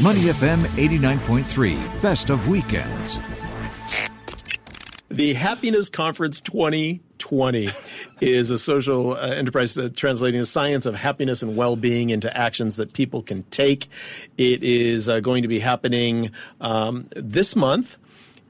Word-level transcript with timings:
Money 0.00 0.20
FM 0.20 0.62
89.3, 0.76 2.00
best 2.00 2.30
of 2.30 2.46
weekends. 2.46 3.18
The 5.08 5.34
Happiness 5.34 5.88
Conference 5.88 6.40
2020 6.40 7.70
is 8.20 8.52
a 8.52 8.58
social 8.60 9.14
uh, 9.14 9.30
enterprise 9.30 9.76
uh, 9.76 9.88
translating 9.96 10.38
the 10.38 10.46
science 10.46 10.86
of 10.86 10.94
happiness 10.94 11.42
and 11.42 11.56
well-being 11.56 12.10
into 12.10 12.34
actions 12.36 12.76
that 12.76 12.92
people 12.92 13.22
can 13.22 13.42
take. 13.44 13.88
It 14.36 14.62
is 14.62 15.08
uh, 15.08 15.18
going 15.18 15.42
to 15.42 15.48
be 15.48 15.58
happening 15.58 16.30
um, 16.60 17.08
this 17.16 17.56
month 17.56 17.98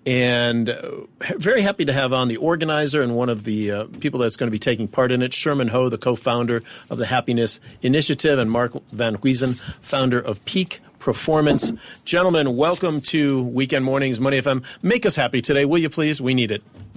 and 0.05 0.69
uh, 0.69 0.91
very 1.39 1.62
happy 1.62 1.87
to 1.87 1.95
have 1.95 2.12
on 2.12 2.29
the 2.29 2.37
organizer 2.37 3.03
and 3.03 3.17
one 3.17 3.30
of 3.30 3.45
the 3.45 3.71
uh, 3.71 3.85
people 4.01 4.21
that's 4.21 4.37
going 4.37 4.49
to 4.49 4.55
be 4.55 4.59
taking 4.59 4.87
part 4.87 5.11
in 5.11 5.23
it, 5.23 5.33
Sherman 5.33 5.69
Ho, 5.69 5.89
the 5.89 5.96
co-founder 5.96 6.62
of 6.91 6.99
the 6.99 7.07
Happiness 7.07 7.59
Initiative, 7.80 8.39
and 8.39 8.51
Mark 8.51 8.73
Van 8.93 9.17
Huizen, 9.17 9.59
founder 9.83 10.21
of 10.21 10.45
Peak 10.45 10.80
Performance. 11.09 11.73
Gentlemen, 12.05 12.55
welcome 12.55 13.01
to 13.01 13.45
Weekend 13.45 13.83
Mornings 13.83 14.21
Money 14.21 14.43
FM. 14.43 14.62
Make 14.83 15.07
us 15.07 15.16
happy 15.16 15.41
today, 15.41 15.65
will 15.65 15.79
you 15.79 15.89
please? 15.89 16.21
We 16.21 16.35
need 16.35 16.51
it. 16.51 16.62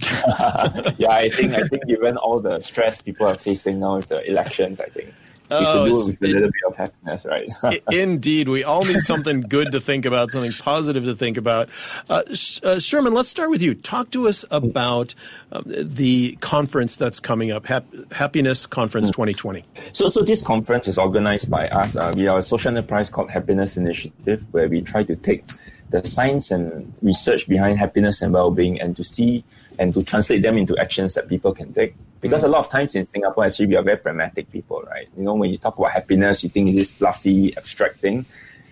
yeah, 0.98 1.08
I 1.08 1.30
think 1.30 1.54
I 1.54 1.66
think 1.66 1.86
given 1.86 2.18
all 2.18 2.38
the 2.38 2.60
stress 2.60 3.00
people 3.00 3.26
are 3.26 3.36
facing 3.36 3.80
now 3.80 3.96
with 3.96 4.08
the 4.08 4.22
elections, 4.28 4.82
I 4.82 4.88
think 4.88 5.14
oh, 5.52 5.84
with 5.84 6.22
a 6.22 6.26
little 6.26 6.50
bit 6.50 6.62
of 6.66 6.76
happiness, 6.76 7.24
right? 7.24 7.82
indeed, 7.92 8.48
we 8.48 8.64
all 8.64 8.84
need 8.84 9.00
something 9.00 9.42
good 9.42 9.72
to 9.72 9.80
think 9.80 10.04
about, 10.04 10.30
something 10.30 10.52
positive 10.52 11.04
to 11.04 11.14
think 11.14 11.36
about. 11.36 11.68
Uh, 12.08 12.22
uh, 12.62 12.78
Sherman, 12.78 13.14
let's 13.14 13.28
start 13.28 13.50
with 13.50 13.62
you. 13.62 13.74
Talk 13.74 14.10
to 14.10 14.28
us 14.28 14.44
about 14.50 15.14
um, 15.52 15.64
the 15.66 16.36
conference 16.40 16.96
that's 16.96 17.20
coming 17.20 17.50
up, 17.50 17.66
Hap- 17.66 18.12
Happiness 18.12 18.66
Conference 18.66 19.10
2020. 19.10 19.60
Hmm. 19.60 19.66
So, 19.92 20.08
so 20.08 20.22
this 20.22 20.42
conference 20.42 20.88
is 20.88 20.98
organized 20.98 21.50
by 21.50 21.68
us. 21.68 21.96
Uh, 21.96 22.12
we 22.16 22.26
are 22.26 22.38
a 22.38 22.42
social 22.42 22.70
enterprise 22.70 23.10
called 23.10 23.30
Happiness 23.30 23.76
Initiative, 23.76 24.44
where 24.52 24.68
we 24.68 24.82
try 24.82 25.02
to 25.04 25.16
take 25.16 25.44
the 25.90 26.06
science 26.06 26.50
and 26.50 26.92
research 27.02 27.48
behind 27.48 27.78
happiness 27.78 28.22
and 28.22 28.32
well-being 28.32 28.80
and 28.80 28.96
to 28.96 29.04
see 29.04 29.44
and 29.78 29.94
to 29.94 30.02
translate 30.02 30.42
them 30.42 30.56
into 30.56 30.76
actions 30.78 31.14
that 31.14 31.28
people 31.28 31.52
can 31.52 31.72
take. 31.72 31.94
Because 32.22 32.42
mm. 32.42 32.46
a 32.46 32.48
lot 32.48 32.60
of 32.60 32.70
times 32.70 32.94
in 32.94 33.04
Singapore, 33.04 33.44
actually, 33.44 33.66
we 33.66 33.76
are 33.76 33.82
very 33.82 33.98
pragmatic 33.98 34.50
people, 34.50 34.80
right? 34.82 35.08
You 35.14 35.24
know, 35.24 35.34
when 35.34 35.50
you 35.50 35.58
talk 35.58 35.76
about 35.76 35.90
happiness, 35.90 36.42
you 36.42 36.48
think 36.48 36.68
it's 36.68 36.78
this 36.78 36.90
fluffy, 36.92 37.54
abstract 37.58 37.98
thing, 37.98 38.24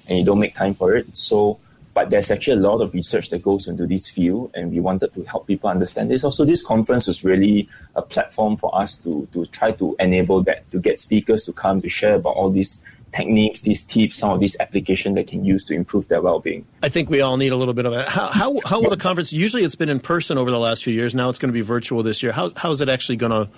and 0.06 0.18
you 0.18 0.24
don't 0.24 0.40
make 0.40 0.54
time 0.54 0.74
for 0.74 0.96
it. 0.96 1.14
So, 1.14 1.58
but 1.92 2.08
there's 2.08 2.30
actually 2.30 2.58
a 2.58 2.68
lot 2.68 2.80
of 2.80 2.94
research 2.94 3.28
that 3.30 3.42
goes 3.42 3.66
into 3.66 3.86
this 3.86 4.08
field, 4.08 4.52
and 4.54 4.70
we 4.70 4.80
wanted 4.80 5.12
to 5.14 5.24
help 5.24 5.46
people 5.46 5.68
understand 5.68 6.10
this. 6.10 6.24
Also, 6.24 6.44
this 6.44 6.64
conference 6.64 7.08
was 7.08 7.24
really 7.24 7.68
a 7.96 8.02
platform 8.02 8.56
for 8.56 8.74
us 8.74 8.96
to 8.98 9.28
to 9.32 9.44
try 9.46 9.72
to 9.72 9.96
enable 9.98 10.42
that, 10.44 10.70
to 10.70 10.78
get 10.78 11.00
speakers 11.00 11.44
to 11.44 11.52
come 11.52 11.82
to 11.82 11.88
share 11.88 12.14
about 12.14 12.36
all 12.36 12.48
these 12.50 12.82
techniques, 13.12 13.62
these 13.62 13.84
tips, 13.84 14.18
some 14.18 14.30
of 14.30 14.40
these 14.40 14.56
applications 14.60 15.14
they 15.14 15.24
can 15.24 15.44
use 15.44 15.64
to 15.66 15.74
improve 15.74 16.08
their 16.08 16.22
well-being. 16.22 16.64
I 16.82 16.88
think 16.88 17.10
we 17.10 17.20
all 17.20 17.36
need 17.36 17.52
a 17.52 17.56
little 17.56 17.74
bit 17.74 17.86
of 17.86 17.92
it. 17.92 18.06
How, 18.08 18.28
how, 18.28 18.56
how 18.64 18.80
will 18.80 18.90
the 18.90 18.96
conference, 18.96 19.32
usually 19.32 19.64
it's 19.64 19.76
been 19.76 19.88
in 19.88 20.00
person 20.00 20.38
over 20.38 20.50
the 20.50 20.58
last 20.58 20.84
few 20.84 20.92
years. 20.92 21.14
Now 21.14 21.28
it's 21.28 21.38
going 21.38 21.48
to 21.48 21.52
be 21.52 21.60
virtual 21.60 22.02
this 22.02 22.22
year. 22.22 22.32
How, 22.32 22.50
how 22.56 22.70
is 22.70 22.80
it 22.80 22.88
actually 22.88 23.16
going 23.16 23.32
to 23.32 23.50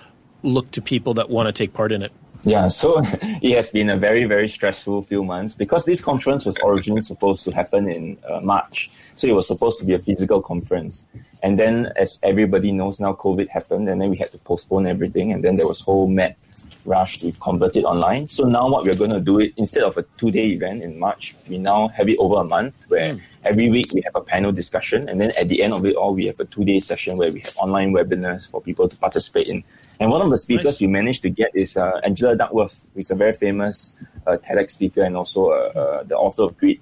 look 0.43 0.71
to 0.73 0.83
people 0.83 1.15
that 1.15 1.31
want 1.31 1.49
to 1.49 1.53
take 1.53 1.73
part 1.73 1.93
in 1.93 2.03
it? 2.03 2.13
Yeah, 2.45 2.69
so 2.69 3.03
it 3.23 3.55
has 3.55 3.71
been 3.71 3.89
a 3.89 3.97
very, 3.97 4.25
very 4.25 4.49
stressful 4.49 5.03
few 5.03 5.23
months 5.23 5.55
because 5.55 5.85
this 5.85 6.03
conference 6.03 6.45
was 6.45 6.59
originally 6.65 7.03
supposed 7.03 7.45
to 7.45 7.53
happen 7.53 7.89
in 7.89 8.19
uh, 8.29 8.41
March. 8.41 8.91
So 9.15 9.29
it 9.29 9.35
was 9.35 9.47
supposed 9.47 9.79
to 9.81 9.85
be 9.85 9.95
a 9.95 9.99
physical 9.99 10.41
conference. 10.43 11.07
And 11.43 11.59
then, 11.59 11.93
as 11.97 12.19
everybody 12.23 12.73
knows 12.73 13.01
now, 13.01 13.15
COVID 13.15 13.49
happened, 13.49 13.89
and 13.89 14.01
then 14.01 14.11
we 14.11 14.17
had 14.17 14.31
to 14.33 14.39
postpone 14.39 14.87
everything. 14.87 15.33
And 15.33 15.43
then 15.43 15.57
there 15.57 15.67
was 15.67 15.81
whole 15.81 16.09
mad 16.09 16.37
rush 16.85 17.19
to 17.19 17.33
convert 17.41 17.77
it 17.77 17.85
online. 17.85 18.29
So 18.29 18.45
now 18.45 18.69
what 18.69 18.85
we're 18.85 18.97
going 18.97 19.11
to 19.11 19.21
do 19.21 19.41
it 19.41 19.53
instead 19.57 19.83
of 19.83 19.97
a 19.97 20.03
two-day 20.19 20.51
event 20.51 20.83
in 20.83 20.99
March, 20.99 21.37
we 21.49 21.59
now 21.59 21.89
have 21.89 22.09
it 22.09 22.17
over 22.19 22.37
a 22.37 22.45
month 22.45 22.75
where 22.89 23.15
mm. 23.15 23.21
every 23.45 23.69
week 23.71 23.93
we 23.93 24.03
have 24.03 24.15
a 24.15 24.21
panel 24.21 24.53
discussion, 24.53 25.09
and 25.09 25.21
then 25.21 25.33
at 25.39 25.49
the 25.49 25.63
end 25.63 25.73
of 25.73 25.85
it 25.85 25.97
all, 25.97 26.15
we 26.15 26.27
have 26.27 26.39
a 26.41 26.45
two-day 26.47 26.81
session 26.81 27.17
where 27.17 27.33
we 27.33 27.41
have 27.41 27.57
online 27.57 27.93
webinars 27.93 28.49
for 28.49 28.61
people 28.61 28.89
to 28.89 28.97
participate 28.97 29.47
in. 29.47 29.63
And 30.03 30.11
one 30.11 30.21
of 30.21 30.31
the 30.31 30.39
speakers 30.39 30.65
nice. 30.65 30.81
we 30.81 30.89
managed 30.89 31.23
to 31.23 31.31
get 31.31 31.55
is 31.55 31.77
uh, 31.77 32.01
Angela 32.03 32.35
Duckworth, 32.35 32.91
who's 32.95 33.11
a 33.13 33.15
very 33.15 33.33
famous 33.33 33.97
uh, 34.27 34.37
TEDx 34.37 34.73
speaker 34.73 35.03
and 35.03 35.17
also 35.17 35.51
uh, 35.51 35.55
uh, 35.55 36.03
the 36.03 36.17
author 36.17 36.43
of 36.43 36.59
Grit, 36.59 36.81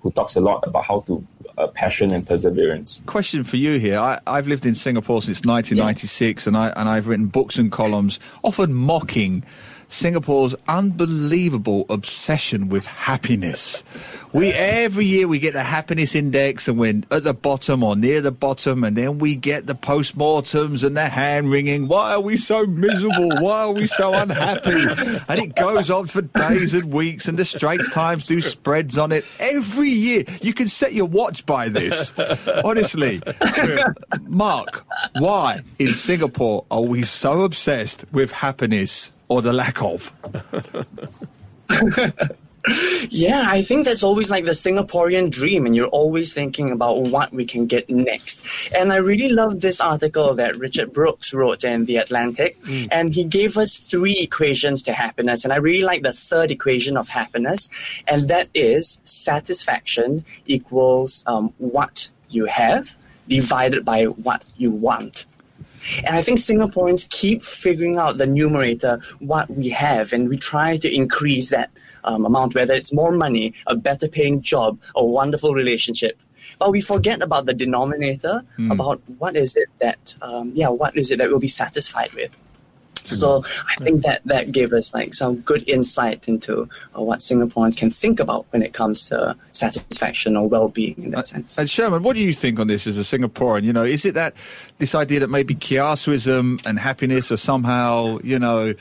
who 0.00 0.10
talks 0.10 0.36
a 0.36 0.40
lot 0.40 0.66
about 0.66 0.84
how 0.84 1.00
to 1.00 1.26
uh, 1.56 1.66
passion 1.68 2.12
and 2.12 2.26
perseverance. 2.26 3.02
Question 3.06 3.42
for 3.42 3.56
you 3.56 3.78
here: 3.78 3.98
I, 3.98 4.20
have 4.26 4.48
lived 4.48 4.66
in 4.66 4.74
Singapore 4.74 5.22
since 5.22 5.38
1996, 5.46 6.44
yeah. 6.44 6.50
and 6.50 6.56
I 6.56 6.68
and 6.76 6.88
I've 6.88 7.08
written 7.08 7.26
books 7.26 7.56
and 7.56 7.72
columns, 7.72 8.20
often 8.44 8.74
mocking 8.74 9.44
Singapore's 9.88 10.54
unbelievable 10.68 11.86
obsession 11.88 12.68
with 12.68 12.86
happiness. 12.86 13.82
We 14.34 14.52
every 14.52 15.06
year 15.06 15.26
we 15.26 15.38
get 15.38 15.54
the 15.54 15.62
happiness 15.62 16.14
index 16.14 16.68
and 16.68 16.78
we're 16.78 17.02
at 17.10 17.24
the 17.24 17.32
bottom 17.32 17.82
or 17.82 17.96
near 17.96 18.20
the 18.20 18.30
bottom, 18.30 18.84
and 18.84 18.96
then 18.96 19.18
we 19.18 19.34
get 19.34 19.66
the 19.66 19.74
postmortems 19.74 20.84
and 20.84 20.94
the 20.94 21.08
hand 21.08 21.50
wringing. 21.50 21.88
Why 21.88 22.14
are 22.14 22.20
we 22.20 22.36
so 22.36 22.66
miserable? 22.66 23.30
Why 23.40 23.62
are 23.62 23.72
we 23.72 23.86
so 23.86 24.12
unhappy? 24.12 24.76
And 25.28 25.40
it 25.40 25.56
goes 25.56 25.90
on 25.90 26.06
for 26.06 26.20
days 26.20 26.74
and 26.74 26.92
weeks, 26.92 27.26
and 27.26 27.38
the 27.38 27.46
Straits 27.46 27.88
Times 27.90 28.26
do 28.26 28.42
spreads 28.42 28.98
on 28.98 29.10
it 29.12 29.24
every 29.40 29.88
year. 29.88 30.24
You 30.42 30.52
can 30.52 30.68
set 30.68 30.92
your 30.92 31.06
watch 31.06 31.46
by 31.46 31.70
this. 31.70 32.12
Honestly, 32.62 33.22
Mark, 34.26 34.84
why 35.18 35.62
in 35.78 35.94
Singapore 35.94 36.66
are 36.70 36.82
we 36.82 37.04
so 37.04 37.40
obsessed 37.44 38.04
with 38.12 38.32
happiness? 38.32 39.12
Or 39.28 39.42
the 39.42 39.52
lack 39.52 39.82
of? 39.82 40.12
yeah, 43.10 43.44
I 43.46 43.62
think 43.62 43.84
that's 43.84 44.02
always 44.02 44.30
like 44.30 44.44
the 44.44 44.52
Singaporean 44.52 45.30
dream, 45.30 45.64
and 45.64 45.74
you're 45.74 45.88
always 45.88 46.32
thinking 46.32 46.70
about 46.70 47.02
what 47.02 47.32
we 47.32 47.44
can 47.44 47.66
get 47.66 47.88
next. 47.88 48.44
And 48.74 48.92
I 48.92 48.96
really 48.96 49.32
love 49.32 49.60
this 49.60 49.80
article 49.80 50.34
that 50.34 50.58
Richard 50.58 50.92
Brooks 50.92 51.32
wrote 51.32 51.64
in 51.64 51.86
The 51.86 51.96
Atlantic, 51.96 52.60
mm. 52.62 52.88
and 52.90 53.14
he 53.14 53.24
gave 53.24 53.56
us 53.56 53.78
three 53.78 54.18
equations 54.18 54.82
to 54.84 54.92
happiness. 54.92 55.44
And 55.44 55.52
I 55.52 55.56
really 55.56 55.84
like 55.84 56.02
the 56.02 56.12
third 56.12 56.50
equation 56.50 56.96
of 56.96 57.08
happiness, 57.08 57.70
and 58.06 58.28
that 58.28 58.48
is 58.54 59.00
satisfaction 59.04 60.24
equals 60.46 61.24
um, 61.26 61.52
what 61.58 62.10
you 62.30 62.46
have 62.46 62.96
divided 63.28 63.84
by 63.84 64.04
what 64.04 64.42
you 64.56 64.70
want. 64.70 65.26
And 66.04 66.16
I 66.16 66.22
think 66.22 66.38
Singaporeans 66.38 67.08
keep 67.10 67.42
figuring 67.42 67.96
out 67.96 68.18
the 68.18 68.26
numerator, 68.26 69.00
what 69.18 69.50
we 69.50 69.68
have, 69.70 70.12
and 70.12 70.28
we 70.28 70.36
try 70.36 70.76
to 70.78 70.94
increase 70.94 71.50
that 71.50 71.70
um, 72.04 72.24
amount, 72.24 72.54
whether 72.54 72.74
it's 72.74 72.92
more 72.92 73.12
money, 73.12 73.54
a 73.66 73.76
better 73.76 74.08
paying 74.08 74.40
job, 74.40 74.78
a 74.94 75.04
wonderful 75.04 75.54
relationship. 75.54 76.20
But 76.58 76.72
we 76.72 76.80
forget 76.80 77.22
about 77.22 77.46
the 77.46 77.54
denominator, 77.54 78.42
mm. 78.58 78.72
about 78.72 79.00
what 79.18 79.36
is 79.36 79.56
it 79.56 79.68
that, 79.80 80.14
um, 80.22 80.52
yeah, 80.54 80.68
what 80.68 80.96
is 80.96 81.10
it 81.10 81.18
that 81.18 81.28
we'll 81.28 81.38
be 81.38 81.48
satisfied 81.48 82.12
with. 82.14 82.36
So 83.14 83.44
I 83.68 83.74
think 83.82 84.02
that 84.02 84.22
that 84.24 84.52
gave 84.52 84.72
us 84.72 84.94
like 84.94 85.14
some 85.14 85.36
good 85.36 85.68
insight 85.68 86.28
into 86.28 86.68
uh, 86.96 87.02
what 87.02 87.20
Singaporeans 87.20 87.76
can 87.76 87.90
think 87.90 88.20
about 88.20 88.46
when 88.50 88.62
it 88.62 88.72
comes 88.72 89.08
to 89.08 89.36
satisfaction 89.52 90.36
or 90.36 90.48
well-being 90.48 90.96
in 90.98 91.10
that 91.10 91.20
uh, 91.20 91.22
sense. 91.22 91.58
And 91.58 91.68
Sherman, 91.68 92.02
what 92.02 92.14
do 92.14 92.20
you 92.20 92.34
think 92.34 92.58
on 92.58 92.66
this 92.66 92.86
as 92.86 92.98
a 92.98 93.02
Singaporean? 93.02 93.62
You 93.62 93.72
know, 93.72 93.84
is 93.84 94.04
it 94.04 94.14
that 94.14 94.34
this 94.78 94.94
idea 94.94 95.20
that 95.20 95.30
maybe 95.30 95.54
kiasuism 95.54 96.64
and 96.66 96.78
happiness 96.78 97.32
are 97.32 97.36
somehow, 97.36 98.18
you 98.22 98.38
know, 98.38 98.74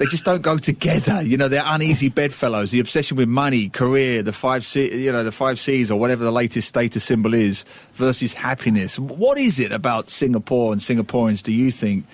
they 0.00 0.06
just 0.06 0.24
don't 0.24 0.40
go 0.40 0.56
together. 0.56 1.20
You 1.22 1.36
know, 1.36 1.48
they're 1.48 1.62
uneasy 1.62 2.08
bedfellows. 2.08 2.70
The 2.70 2.80
obsession 2.80 3.18
with 3.18 3.28
money, 3.28 3.68
career, 3.68 4.22
the 4.22 4.32
five 4.32 4.64
C, 4.64 5.04
you 5.04 5.12
know, 5.12 5.22
the 5.22 5.30
five 5.30 5.60
C's 5.60 5.90
or 5.90 6.00
whatever 6.00 6.24
the 6.24 6.32
latest 6.32 6.68
status 6.68 7.04
symbol 7.04 7.34
is 7.34 7.66
versus 7.92 8.32
happiness. 8.32 8.98
What 8.98 9.36
is 9.36 9.60
it 9.60 9.72
about 9.72 10.08
Singapore 10.08 10.72
and 10.72 10.80
Singaporeans? 10.80 11.42
Do 11.42 11.52
you 11.52 11.70
think 11.70 12.06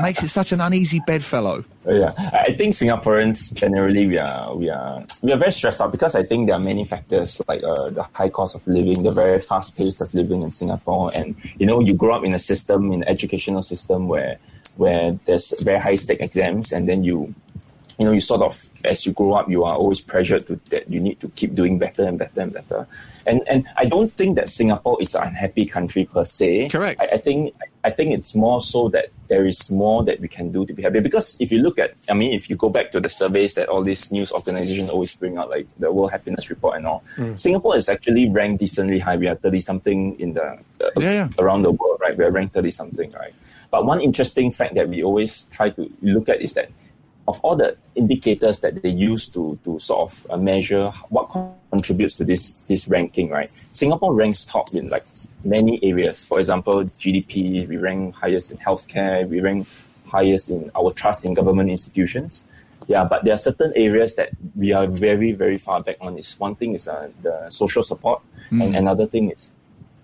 makes 0.00 0.22
it 0.22 0.28
such 0.28 0.52
an 0.52 0.62
uneasy 0.62 1.02
bedfellow? 1.06 1.64
Yeah, 1.86 2.12
I 2.32 2.54
think 2.54 2.74
Singaporeans 2.74 3.52
generally 3.52 4.06
we 4.06 4.16
are 4.16 4.56
we 4.56 4.70
are 4.70 5.04
we 5.20 5.30
are 5.30 5.38
very 5.38 5.52
stressed 5.52 5.82
out 5.82 5.92
because 5.92 6.14
I 6.14 6.22
think 6.22 6.46
there 6.46 6.56
are 6.56 6.60
many 6.60 6.86
factors 6.86 7.42
like 7.46 7.62
uh, 7.62 7.90
the 7.90 8.06
high 8.14 8.30
cost 8.30 8.54
of 8.54 8.66
living, 8.66 9.02
the 9.02 9.12
very 9.12 9.38
fast 9.42 9.76
pace 9.76 10.00
of 10.00 10.12
living 10.14 10.40
in 10.40 10.50
Singapore, 10.50 11.10
and 11.14 11.36
you 11.58 11.66
know 11.66 11.80
you 11.80 11.92
grow 11.92 12.16
up 12.16 12.24
in 12.24 12.32
a 12.32 12.38
system, 12.38 12.90
in 12.90 13.02
an 13.02 13.08
educational 13.08 13.62
system 13.62 14.08
where 14.08 14.38
where 14.78 15.18
there's 15.26 15.60
very 15.62 15.80
high 15.80 15.96
stake 15.96 16.20
exams 16.20 16.72
and 16.72 16.88
then 16.88 17.04
you 17.04 17.34
you 17.98 18.06
know 18.06 18.12
you 18.12 18.20
sort 18.20 18.42
of 18.42 18.64
as 18.84 19.04
you 19.04 19.12
grow 19.12 19.34
up 19.34 19.50
you 19.50 19.64
are 19.64 19.74
always 19.74 20.00
pressured 20.00 20.46
to 20.46 20.54
that 20.70 20.88
you 20.88 21.00
need 21.00 21.18
to 21.20 21.28
keep 21.30 21.54
doing 21.54 21.78
better 21.78 22.04
and 22.04 22.18
better 22.18 22.40
and 22.40 22.52
better. 22.52 22.86
And 23.26 23.42
and 23.46 23.66
I 23.76 23.84
don't 23.84 24.14
think 24.14 24.36
that 24.36 24.48
Singapore 24.48 24.96
is 25.02 25.14
an 25.14 25.28
unhappy 25.28 25.66
country 25.66 26.06
per 26.06 26.24
se. 26.24 26.70
Correct. 26.70 27.02
I, 27.02 27.16
I 27.16 27.18
think 27.18 27.54
I 27.84 27.90
think 27.90 28.14
it's 28.14 28.34
more 28.34 28.62
so 28.62 28.88
that 28.90 29.06
there 29.26 29.46
is 29.46 29.70
more 29.70 30.02
that 30.04 30.20
we 30.20 30.28
can 30.28 30.50
do 30.50 30.64
to 30.64 30.72
be 30.72 30.82
happy. 30.82 31.00
Because 31.00 31.36
if 31.40 31.52
you 31.52 31.58
look 31.58 31.78
at 31.78 31.92
I 32.08 32.14
mean 32.14 32.32
if 32.32 32.48
you 32.48 32.56
go 32.56 32.70
back 32.70 32.92
to 32.92 33.00
the 33.00 33.10
surveys 33.10 33.54
that 33.54 33.68
all 33.68 33.82
these 33.82 34.10
news 34.12 34.32
organizations 34.32 34.88
always 34.88 35.14
bring 35.16 35.36
out 35.36 35.50
like 35.50 35.66
the 35.78 35.92
World 35.92 36.12
Happiness 36.12 36.48
Report 36.48 36.76
and 36.76 36.86
all 36.86 37.02
mm. 37.16 37.38
Singapore 37.38 37.76
is 37.76 37.88
actually 37.88 38.30
ranked 38.30 38.60
decently 38.60 39.00
high. 39.00 39.16
We 39.16 39.26
are 39.26 39.34
30 39.34 39.60
something 39.60 40.18
in 40.20 40.34
the 40.34 40.44
uh, 40.80 40.90
yeah, 40.96 41.12
yeah. 41.12 41.28
around 41.38 41.62
the 41.62 41.72
world 41.72 41.98
right? 42.00 42.16
We 42.16 42.24
are 42.24 42.30
ranked 42.30 42.54
30 42.54 42.70
something 42.70 43.12
right 43.12 43.34
but 43.70 43.84
one 43.84 44.00
interesting 44.00 44.52
fact 44.52 44.74
that 44.74 44.88
we 44.88 45.02
always 45.02 45.44
try 45.44 45.70
to 45.70 45.92
look 46.02 46.28
at 46.28 46.40
is 46.40 46.54
that 46.54 46.70
of 47.28 47.38
all 47.42 47.54
the 47.54 47.76
indicators 47.94 48.60
that 48.60 48.82
they 48.82 48.88
use 48.88 49.28
to 49.28 49.58
to 49.62 49.78
sort 49.78 50.10
of 50.10 50.26
uh, 50.30 50.36
measure 50.36 50.90
what 51.10 51.28
contributes 51.70 52.16
to 52.16 52.24
this 52.24 52.60
this 52.60 52.88
ranking, 52.88 53.28
right? 53.28 53.50
Singapore 53.72 54.14
ranks 54.14 54.46
top 54.46 54.74
in 54.74 54.88
like 54.88 55.04
many 55.44 55.78
areas. 55.82 56.24
For 56.24 56.40
example, 56.40 56.82
GDP, 56.84 57.68
we 57.68 57.76
rank 57.76 58.14
highest 58.14 58.50
in 58.50 58.58
healthcare, 58.58 59.28
we 59.28 59.40
rank 59.40 59.68
highest 60.06 60.48
in 60.48 60.70
our 60.74 60.92
trust 60.92 61.24
in 61.24 61.34
government 61.34 61.70
institutions. 61.70 62.44
Yeah, 62.86 63.04
but 63.04 63.24
there 63.24 63.34
are 63.34 63.38
certain 63.38 63.72
areas 63.76 64.14
that 64.16 64.30
we 64.56 64.72
are 64.72 64.86
very, 64.86 65.32
very 65.32 65.58
far 65.58 65.82
back 65.82 65.96
on. 66.00 66.16
Is 66.16 66.40
one 66.40 66.56
thing 66.56 66.74
is 66.74 66.88
uh, 66.88 67.10
the 67.22 67.50
social 67.50 67.82
support, 67.82 68.22
mm. 68.50 68.64
and 68.64 68.74
another 68.74 69.06
thing 69.06 69.30
is 69.30 69.50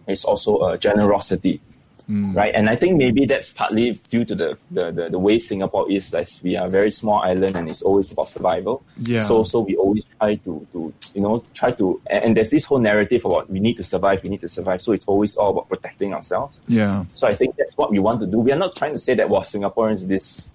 is 0.07 0.25
also 0.25 0.59
uh, 0.59 0.77
generosity. 0.77 1.63
Mm. 2.11 2.37
Right, 2.37 2.55
and 2.55 2.69
I 2.69 2.77
think 2.77 2.99
maybe 2.99 3.25
that's 3.25 3.55
partly 3.55 3.93
due 4.11 4.27
to 4.27 4.35
the, 4.35 4.59
the, 4.71 4.91
the, 4.93 5.09
the, 5.09 5.19
way 5.19 5.39
Singapore 5.39 5.91
is. 5.91 6.13
Like 6.13 6.29
we 6.43 6.55
are 6.55 6.67
a 6.67 6.69
very 6.69 6.91
small 6.91 7.21
island, 7.21 7.57
and 7.57 7.67
it's 7.67 7.81
always 7.81 8.13
about 8.13 8.29
survival. 8.29 8.83
Yeah. 8.99 9.23
So 9.23 9.43
so 9.43 9.61
we 9.61 9.75
always 9.77 10.05
try 10.21 10.35
to 10.35 10.67
to 10.73 10.93
you 11.15 11.23
know 11.23 11.43
try 11.55 11.71
to 11.73 12.03
and, 12.11 12.25
and 12.27 12.37
there's 12.37 12.51
this 12.51 12.67
whole 12.67 12.79
narrative 12.79 13.25
about 13.25 13.49
we 13.49 13.59
need 13.59 13.79
to 13.79 13.85
survive, 13.85 14.23
we 14.23 14.29
need 14.29 14.43
to 14.43 14.51
survive. 14.51 14.83
So 14.83 14.93
it's 14.93 15.07
always 15.07 15.35
all 15.37 15.51
about 15.51 15.71
protecting 15.71 16.13
ourselves. 16.13 16.63
Yeah. 16.67 17.05
So 17.15 17.27
I 17.27 17.33
think 17.33 17.57
that's 17.57 17.75
what 17.79 17.91
we 17.91 17.99
want 18.01 18.21
to 18.21 18.27
do. 18.27 18.39
We 18.39 18.53
are 18.53 18.59
not 18.59 18.77
trying 18.77 18.93
to 18.93 18.99
say 18.99 19.15
that 19.15 19.31
well 19.31 19.41
Singaporeans 19.41 20.07
this 20.07 20.54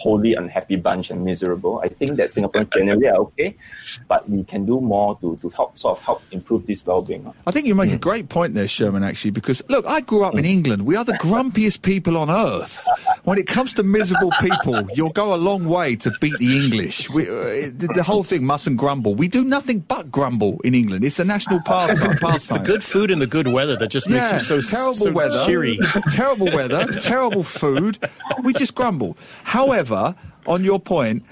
wholly 0.00 0.34
unhappy 0.34 0.76
bunch 0.76 1.10
and 1.10 1.24
miserable. 1.24 1.80
I 1.84 1.88
think 1.88 2.16
that 2.16 2.28
Singaporeans 2.28 2.72
generally 2.72 3.08
are 3.08 3.18
okay, 3.18 3.54
but 4.08 4.28
we 4.28 4.44
can 4.44 4.64
do 4.64 4.80
more 4.80 5.18
to, 5.20 5.36
to 5.36 5.50
help 5.50 5.76
sort 5.76 5.98
of 5.98 6.04
help 6.04 6.22
improve 6.30 6.66
this 6.66 6.84
well-being. 6.86 7.30
I 7.46 7.50
think 7.50 7.66
you 7.66 7.74
make 7.74 7.92
a 7.92 7.96
mm. 7.96 8.00
great 8.00 8.28
point 8.28 8.54
there, 8.54 8.68
Sherman. 8.68 9.04
Actually, 9.04 9.32
because 9.32 9.62
look, 9.68 9.86
I 9.86 10.00
grew 10.00 10.24
up 10.24 10.38
in 10.38 10.44
mm. 10.44 10.48
England. 10.56 10.86
We 10.86 10.96
are 10.96 11.04
the 11.04 11.18
grumpiest 11.20 11.82
people 11.82 12.16
on 12.16 12.30
earth. 12.30 12.86
When 13.24 13.38
it 13.38 13.46
comes 13.46 13.74
to 13.74 13.82
miserable 13.82 14.30
people, 14.40 14.88
you'll 14.94 15.10
go 15.10 15.34
a 15.34 15.36
long 15.36 15.66
way 15.66 15.94
to 15.96 16.10
beat 16.20 16.36
the 16.38 16.64
English. 16.64 17.10
We, 17.10 17.24
uh, 17.24 17.70
the, 17.74 17.90
the, 17.94 18.02
whole 18.02 18.24
thing 18.24 18.44
mustn't 18.44 18.78
grumble. 18.78 19.14
We 19.14 19.28
do 19.28 19.44
nothing 19.44 19.80
but 19.80 20.10
grumble 20.10 20.60
in 20.64 20.74
England. 20.74 21.04
It's 21.04 21.18
a 21.18 21.24
national 21.24 21.60
pastime. 21.60 22.16
it's 22.34 22.48
the 22.48 22.58
good 22.58 22.82
food 22.82 23.10
and 23.10 23.20
the 23.20 23.26
good 23.26 23.46
weather 23.46 23.76
that 23.76 23.88
just 23.88 24.08
makes 24.08 24.30
yeah, 24.30 24.34
you 24.34 24.40
so 24.40 24.60
terrible 24.60 24.94
so 24.94 25.12
weather, 25.12 25.44
cheery. 25.44 25.78
terrible 26.12 26.46
weather, 26.46 26.86
terrible 27.00 27.42
food. 27.42 27.98
We 28.42 28.52
just 28.54 28.74
grumble. 28.74 29.16
However, 29.44 30.14
on 30.46 30.64
your 30.64 30.80
point, 30.80 31.24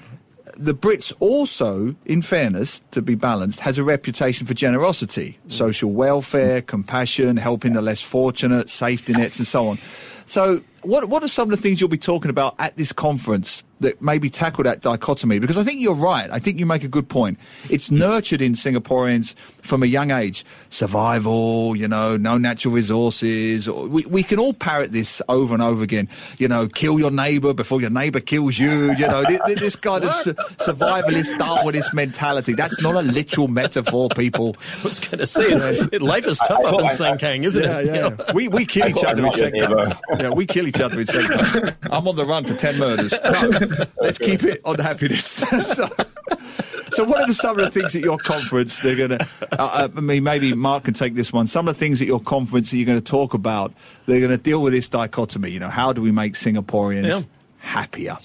the 0.59 0.75
Brits 0.75 1.13
also, 1.21 1.95
in 2.05 2.21
fairness, 2.21 2.83
to 2.91 3.01
be 3.01 3.15
balanced, 3.15 3.61
has 3.61 3.79
a 3.79 3.85
reputation 3.85 4.47
for 4.47 4.55
generosity, 4.55 5.39
social 5.47 5.93
welfare, 5.93 6.61
compassion, 6.61 7.37
helping 7.37 7.73
the 7.75 7.81
less 7.81 8.03
fortunate, 8.03 8.69
safety 8.69 9.13
nets, 9.13 9.39
and 9.39 9.47
so 9.47 9.69
on. 9.69 9.79
So, 10.27 10.63
what 10.83 11.09
what 11.09 11.23
are 11.23 11.29
some 11.29 11.51
of 11.51 11.57
the 11.57 11.63
things 11.63 11.81
you'll 11.81 11.89
be 11.89 11.99
talking 11.99 12.31
about 12.31 12.55
at 12.59 12.77
this 12.77 12.93
conference 12.93 13.63
that 13.81 14.01
maybe 14.03 14.31
tackle 14.31 14.65
that 14.65 14.81
dichotomy? 14.81 15.39
Because 15.39 15.57
I 15.57 15.63
think 15.63 15.81
you're 15.81 15.95
right. 15.95 16.31
I 16.31 16.39
think 16.39 16.59
you 16.59 16.67
make 16.67 16.85
a 16.85 16.89
good 16.89 17.09
point. 17.09 17.39
It's 17.71 17.91
nurtured 17.91 18.41
in 18.41 18.53
Singaporeans 18.53 19.35
from 19.63 19.83
a 19.83 19.87
young 19.87 20.11
age. 20.11 20.45
Survival, 20.71 21.77
you 21.77 21.89
know, 21.89 22.17
no 22.17 22.39
natural 22.39 22.75
resources. 22.75 23.69
We, 23.69 24.05
we 24.07 24.23
can 24.23 24.39
all 24.39 24.53
parrot 24.53 24.93
this 24.93 25.23
over 25.29 25.55
and 25.55 25.63
over 25.63 25.83
again. 25.83 26.09
You 26.39 26.49
know, 26.49 26.69
kill 26.69 26.99
your 26.99 27.11
neighbor 27.11 27.55
before 27.55 27.81
your 27.81 27.91
neighbor 27.91 28.21
kills 28.21 28.59
you. 28.59 28.93
You 28.95 29.09
know, 29.09 29.25
this 29.47 29.77
kind 29.77 30.05
of 30.05 30.13
su- 30.13 30.35
survivalist 30.35 31.39
Darwinist 31.39 31.95
mentality. 31.95 32.55
That's 32.55 32.81
not 32.81 32.95
a 32.95 33.03
literal 33.03 33.49
metaphor, 33.49 34.09
people. 34.11 34.57
I 34.81 34.85
was 34.85 35.01
going 35.01 35.19
to 35.19 35.27
say, 35.27 35.45
it, 35.93 36.03
life 36.03 36.27
is 36.27 36.39
tough 36.39 36.65
up 36.65 36.81
in 36.81 36.87
Sengkang, 36.87 37.45
isn't 37.45 37.63
yeah, 37.63 37.81
it? 37.81 37.87
Yeah, 37.87 37.95
yeah. 37.95 38.33
We, 38.35 38.49
we 38.49 38.65
kill 38.65 38.89
each 38.89 39.05
other 39.05 39.27
in 39.27 39.33
Sengkang. 39.33 40.21
Yeah, 40.21 40.31
we 40.31 40.47
kill 40.47 40.67
each 40.67 40.81
other 40.81 40.99
in 41.01 41.07
Sengkang. 41.07 41.77
I'm 41.91 42.09
on 42.09 42.17
the 42.17 42.25
run 42.25 42.45
for 42.45 42.55
10 42.55 42.79
murders. 42.79 43.13
No. 43.13 43.51
let's 44.01 44.19
keep 44.19 44.43
it 44.45 44.61
on 44.65 44.79
happiness. 44.79 45.25
so, 45.63 45.89
so, 46.91 47.05
what 47.05 47.21
are 47.21 47.27
the, 47.27 47.35
some 47.35 47.59
of 47.59 47.65
the 47.65 47.71
things 47.71 47.95
at 47.95 48.03
your 48.03 48.19
conference 48.19 48.81
they're 48.81 48.97
going 48.97 49.11
to? 49.11 49.29
Uh, 49.53 49.89
I 49.95 50.01
mean, 50.01 50.25
maybe 50.25 50.55
Mark 50.55 50.85
can 50.85 50.95
take 50.95 51.15
this 51.15 51.33
one. 51.33 51.47
Some 51.47 51.69
of 51.69 51.75
the 51.75 51.79
things 51.79 52.01
at 52.01 52.09
your 52.09 52.21
conference 52.21 52.71
that 52.71 52.77
you're 52.77 52.87
going 52.87 53.01
to 53.01 53.05
talk 53.05 53.35
about, 53.35 53.73
they're 54.07 54.21
going 54.21 54.31
to 54.31 54.39
deal 54.39 54.63
with 54.63 54.73
this 54.73 54.89
dichotomy. 54.89 55.51
You 55.51 55.61
know, 55.61 55.69
how 55.69 55.93
do 55.93 56.03
we 56.03 56.11
make 56.11 56.35
Singaporeans 56.35 57.09
yeah. 57.09 57.21
happier? 57.59 58.17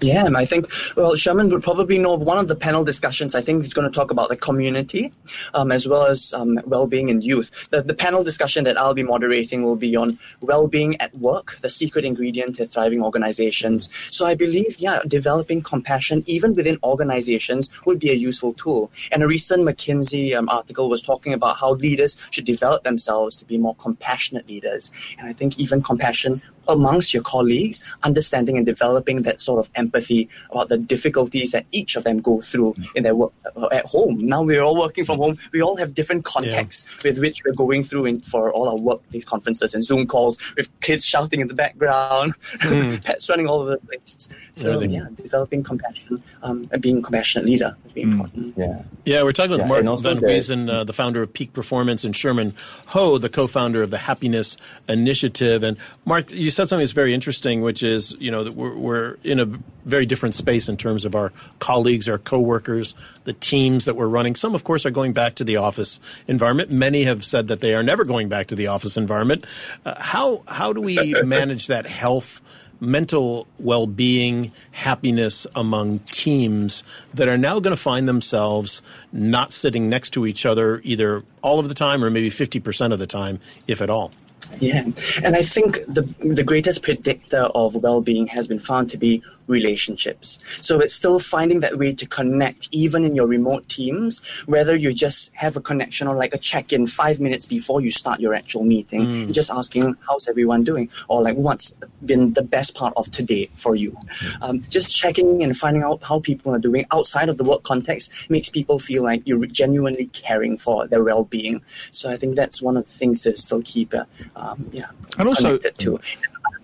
Yeah, 0.00 0.28
I 0.34 0.44
think, 0.44 0.70
well, 0.96 1.14
Sherman 1.14 1.48
would 1.50 1.62
probably 1.62 1.98
know 1.98 2.14
one 2.14 2.38
of 2.38 2.48
the 2.48 2.56
panel 2.56 2.84
discussions. 2.84 3.34
I 3.34 3.40
think 3.40 3.62
he's 3.62 3.72
going 3.72 3.90
to 3.90 3.94
talk 3.94 4.10
about 4.10 4.28
the 4.28 4.36
community 4.36 5.12
um, 5.54 5.72
as 5.72 5.86
well 5.86 6.06
as 6.06 6.32
um, 6.34 6.60
well 6.66 6.86
being 6.86 7.08
in 7.08 7.22
youth. 7.22 7.68
The, 7.70 7.82
the 7.82 7.94
panel 7.94 8.22
discussion 8.22 8.64
that 8.64 8.78
I'll 8.78 8.94
be 8.94 9.02
moderating 9.02 9.62
will 9.62 9.76
be 9.76 9.96
on 9.96 10.18
well 10.40 10.68
being 10.68 11.00
at 11.00 11.14
work, 11.16 11.56
the 11.62 11.70
secret 11.70 12.04
ingredient 12.04 12.56
to 12.56 12.66
thriving 12.66 13.02
organizations. 13.02 13.88
So 14.10 14.26
I 14.26 14.34
believe, 14.34 14.76
yeah, 14.78 15.00
developing 15.06 15.62
compassion 15.62 16.22
even 16.26 16.54
within 16.54 16.78
organizations 16.82 17.70
would 17.86 17.98
be 17.98 18.10
a 18.10 18.14
useful 18.14 18.52
tool. 18.54 18.90
And 19.12 19.22
a 19.22 19.26
recent 19.26 19.62
McKinsey 19.62 20.34
um, 20.34 20.48
article 20.48 20.90
was 20.90 21.02
talking 21.02 21.32
about 21.32 21.56
how 21.56 21.72
leaders 21.72 22.16
should 22.30 22.44
develop 22.44 22.84
themselves 22.84 23.36
to 23.36 23.44
be 23.44 23.58
more 23.58 23.76
compassionate 23.76 24.48
leaders. 24.48 24.90
And 25.18 25.28
I 25.28 25.32
think 25.32 25.58
even 25.58 25.82
compassion 25.82 26.42
amongst 26.68 27.14
your 27.14 27.22
colleagues, 27.22 27.82
understanding 28.02 28.56
and 28.56 28.66
developing 28.66 29.22
that 29.22 29.40
sort 29.40 29.64
of 29.64 29.70
empathy 29.74 30.28
about 30.50 30.68
the 30.68 30.78
difficulties 30.78 31.52
that 31.52 31.66
each 31.72 31.96
of 31.96 32.04
them 32.04 32.20
go 32.20 32.40
through 32.40 32.74
in 32.94 33.02
their 33.02 33.14
work 33.14 33.32
uh, 33.56 33.68
at 33.72 33.84
home. 33.86 34.18
Now 34.18 34.42
we're 34.42 34.62
all 34.62 34.78
working 34.78 35.04
from 35.04 35.18
home. 35.18 35.38
We 35.52 35.62
all 35.62 35.76
have 35.76 35.94
different 35.94 36.24
contexts 36.24 36.86
yeah. 36.88 37.10
with 37.10 37.18
which 37.18 37.44
we're 37.44 37.54
going 37.54 37.82
through 37.82 38.06
in, 38.06 38.20
for 38.20 38.52
all 38.52 38.68
our 38.68 38.76
workplace 38.76 39.24
conferences 39.24 39.74
and 39.74 39.84
Zoom 39.84 40.06
calls 40.06 40.38
with 40.56 40.68
kids 40.80 41.04
shouting 41.04 41.40
in 41.40 41.48
the 41.48 41.54
background, 41.54 42.34
mm. 42.58 43.04
pets 43.04 43.28
running 43.28 43.46
all 43.46 43.60
over 43.60 43.70
the 43.70 43.78
place. 43.78 44.28
So 44.54 44.70
really? 44.70 44.88
yeah, 44.88 45.06
developing 45.16 45.62
compassion 45.62 46.22
um, 46.42 46.68
and 46.72 46.82
being 46.82 46.98
a 46.98 47.02
compassionate 47.02 47.46
leader 47.46 47.76
is 47.94 48.04
mm. 48.04 48.12
important. 48.12 48.52
Yeah, 48.56 48.82
yeah. 49.04 49.22
We're 49.22 49.32
talking 49.32 49.52
with 49.52 49.60
yeah, 49.60 49.82
Mark 49.82 50.00
Van 50.00 50.18
Huizen, 50.18 50.68
uh, 50.68 50.84
the 50.84 50.92
founder 50.92 51.22
of 51.22 51.32
Peak 51.32 51.52
Performance, 51.52 52.04
and 52.04 52.14
Sherman 52.14 52.54
Ho, 52.86 53.18
the 53.18 53.28
co-founder 53.28 53.82
of 53.82 53.90
the 53.90 53.98
Happiness 53.98 54.56
Initiative. 54.88 55.62
And 55.62 55.76
Mark, 56.04 56.30
you 56.30 56.50
said 56.54 56.68
something 56.68 56.82
that's 56.82 56.92
very 56.92 57.12
interesting, 57.12 57.60
which 57.60 57.82
is 57.82 58.16
you 58.18 58.30
know 58.30 58.44
that 58.44 58.54
we're, 58.54 58.74
we're 58.74 59.16
in 59.22 59.40
a 59.40 59.46
very 59.84 60.06
different 60.06 60.34
space 60.34 60.68
in 60.68 60.76
terms 60.76 61.04
of 61.04 61.14
our 61.14 61.32
colleagues, 61.58 62.08
our 62.08 62.18
coworkers, 62.18 62.94
the 63.24 63.32
teams 63.32 63.84
that 63.84 63.96
we're 63.96 64.08
running. 64.08 64.34
Some, 64.34 64.54
of 64.54 64.64
course, 64.64 64.86
are 64.86 64.90
going 64.90 65.12
back 65.12 65.34
to 65.36 65.44
the 65.44 65.56
office 65.56 66.00
environment. 66.26 66.70
Many 66.70 67.04
have 67.04 67.24
said 67.24 67.48
that 67.48 67.60
they 67.60 67.74
are 67.74 67.82
never 67.82 68.04
going 68.04 68.28
back 68.28 68.46
to 68.48 68.54
the 68.54 68.68
office 68.68 68.96
environment. 68.96 69.44
Uh, 69.84 69.94
how 70.00 70.42
how 70.48 70.72
do 70.72 70.80
we 70.80 71.14
manage 71.24 71.66
that 71.66 71.86
health? 71.86 72.40
mental 72.80 73.46
well-being, 73.58 74.52
happiness 74.72 75.46
among 75.54 76.00
teams 76.00 76.84
that 77.14 77.28
are 77.28 77.38
now 77.38 77.60
going 77.60 77.74
to 77.74 77.80
find 77.80 78.06
themselves 78.08 78.82
not 79.12 79.52
sitting 79.52 79.88
next 79.88 80.10
to 80.10 80.26
each 80.26 80.44
other 80.44 80.80
either 80.84 81.22
all 81.42 81.58
of 81.58 81.68
the 81.68 81.74
time 81.74 82.04
or 82.04 82.10
maybe 82.10 82.30
50% 82.30 82.92
of 82.92 82.98
the 82.98 83.06
time, 83.06 83.40
if 83.66 83.80
at 83.80 83.90
all. 83.90 84.10
Yeah, 84.60 84.84
and 85.22 85.36
I 85.36 85.42
think 85.42 85.78
the 85.86 86.02
the 86.20 86.44
greatest 86.44 86.82
predictor 86.82 87.42
of 87.54 87.76
well-being 87.76 88.26
has 88.28 88.46
been 88.46 88.58
found 88.60 88.90
to 88.90 88.96
be 88.96 89.22
relationships. 89.46 90.38
So 90.62 90.80
it's 90.80 90.94
still 90.94 91.18
finding 91.18 91.60
that 91.60 91.76
way 91.76 91.92
to 91.92 92.06
connect, 92.06 92.68
even 92.72 93.04
in 93.04 93.14
your 93.14 93.26
remote 93.26 93.68
teams, 93.68 94.22
whether 94.46 94.74
you 94.74 94.94
just 94.94 95.34
have 95.34 95.56
a 95.56 95.60
connection 95.60 96.08
or 96.08 96.16
like 96.16 96.34
a 96.34 96.38
check-in 96.38 96.86
five 96.86 97.20
minutes 97.20 97.44
before 97.44 97.82
you 97.82 97.90
start 97.90 98.20
your 98.20 98.34
actual 98.34 98.64
meeting, 98.64 99.02
mm. 99.04 99.32
just 99.32 99.50
asking 99.50 99.96
how's 100.08 100.28
everyone 100.28 100.64
doing, 100.64 100.88
or 101.08 101.22
like 101.22 101.36
what's 101.36 101.74
been 102.06 102.32
the 102.32 102.42
best 102.42 102.74
part 102.74 102.94
of 102.96 103.10
today 103.10 103.46
for 103.54 103.74
you. 103.76 103.94
Um, 104.40 104.62
just 104.70 104.96
checking 104.96 105.42
and 105.42 105.56
finding 105.56 105.82
out 105.82 106.02
how 106.02 106.20
people 106.20 106.54
are 106.54 106.58
doing 106.58 106.86
outside 106.90 107.28
of 107.28 107.36
the 107.36 107.44
work 107.44 107.64
context 107.64 108.30
makes 108.30 108.48
people 108.48 108.78
feel 108.78 109.02
like 109.02 109.22
you're 109.26 109.44
genuinely 109.46 110.06
caring 110.06 110.56
for 110.56 110.86
their 110.88 111.04
well-being. 111.04 111.60
So 111.90 112.10
I 112.10 112.16
think 112.16 112.34
that's 112.34 112.62
one 112.62 112.78
of 112.78 112.86
the 112.86 112.92
things 112.92 113.22
to 113.22 113.36
still 113.36 113.62
keep, 113.62 113.92
uh, 113.92 114.04
um, 114.36 114.68
yeah, 114.72 114.86
and 115.18 115.28
also 115.28 115.58
connected 115.58 115.78
to 115.78 115.98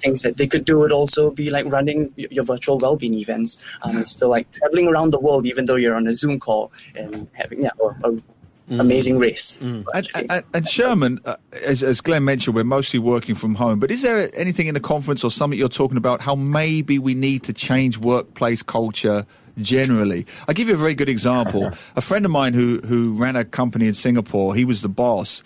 things 0.01 0.23
that 0.23 0.37
they 0.37 0.47
could 0.47 0.65
do 0.65 0.79
would 0.79 0.93
also 0.93 1.31
be 1.31 1.51
like 1.51 1.67
running 1.67 2.13
your 2.17 2.45
virtual 2.45 2.79
well-being 2.79 3.15
events. 3.15 3.63
Um, 3.83 3.99
it's 3.99 4.11
still 4.11 4.31
like 4.31 4.51
traveling 4.53 4.89
around 4.89 5.11
the 5.11 5.21
world, 5.21 5.47
even 5.47 5.67
though 5.67 5.77
you're 5.77 5.95
on 5.95 6.07
a 6.07 6.15
Zoom 6.15 6.41
call 6.41 6.73
and 6.95 7.29
having 7.35 7.63
yeah, 7.63 7.71
a, 7.81 8.09
a 8.09 8.13
mm. 8.13 8.23
amazing 8.81 9.19
race. 9.19 9.59
Mm. 9.63 9.85
And, 9.95 10.31
and, 10.31 10.45
and, 10.55 10.69
Sherman, 10.69 11.21
uh, 11.25 11.37
as, 11.67 11.83
as 11.83 12.01
Glenn 12.01 12.25
mentioned, 12.25 12.57
we're 12.57 12.65
mostly 12.65 12.99
working 12.99 13.35
from 13.35 13.55
home. 13.55 13.79
But 13.79 13.91
is 13.91 14.03
there 14.03 14.31
anything 14.35 14.67
in 14.67 14.75
the 14.75 14.81
conference 14.81 15.23
or 15.23 15.31
something 15.31 15.59
you're 15.59 15.69
talking 15.69 15.99
about 15.99 16.21
how 16.21 16.35
maybe 16.35 16.99
we 16.99 17.15
need 17.15 17.43
to 17.45 17.53
change 17.53 17.99
workplace 17.99 18.63
culture? 18.63 19.27
generally. 19.61 20.25
I'll 20.49 20.55
give 20.55 20.69
you 20.69 20.75
a 20.75 20.79
very 20.79 20.95
good 20.95 21.09
example. 21.09 21.71
a 21.97 22.01
friend 22.01 22.25
of 22.25 22.31
mine 22.31 22.55
who, 22.55 22.81
who 22.81 23.19
ran 23.19 23.37
a 23.37 23.45
company 23.45 23.89
in 23.89 23.95
Singapore, 23.95 24.55
he 24.55 24.65
was 24.65 24.81
the 24.81 24.89
boss. 24.89 25.43